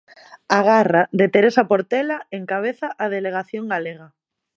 [0.57, 4.07] A garra de Teresa Portela encabeza a delegación galega.